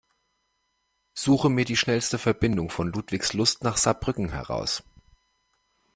[1.13, 4.81] Suche mir die schnellste Verbindung von Ludwigslust nach Saarbrücken heraus.